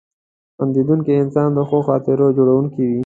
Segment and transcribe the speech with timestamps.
[0.57, 2.99] •خندېدونکی انسان د ښو خاطرو جوړونکی وي.